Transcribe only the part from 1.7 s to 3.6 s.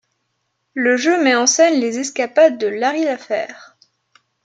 les escapades de Larry Laffer.